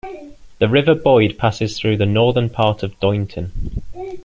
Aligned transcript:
The 0.57 0.67
River 0.67 0.95
Boyd 0.95 1.37
passes 1.37 1.77
through 1.77 1.97
the 1.97 2.07
northern 2.07 2.49
part 2.49 2.81
of 2.81 2.99
Doynton. 2.99 3.83